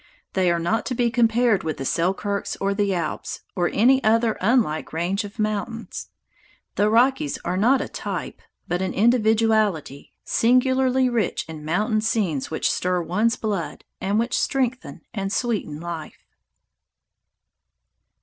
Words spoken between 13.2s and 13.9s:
blood